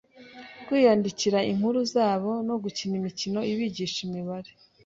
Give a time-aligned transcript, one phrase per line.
[0.65, 4.51] kwiyandikira inkuru zabo no gukina imikino ibigisha imibare